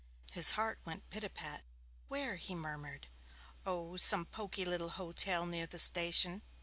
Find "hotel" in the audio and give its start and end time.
4.89-5.45